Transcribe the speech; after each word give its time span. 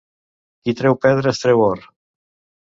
Qui 0.63 0.73
treu 0.79 0.97
pedres, 1.07 1.43
treu 1.45 1.63
or. 1.67 1.85